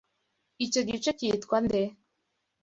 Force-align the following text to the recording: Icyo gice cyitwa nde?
Icyo 0.65 0.81
gice 0.89 1.09
cyitwa 1.19 1.57
nde? 1.63 1.81